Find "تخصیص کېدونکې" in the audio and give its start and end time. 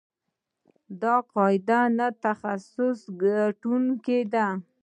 2.23-4.19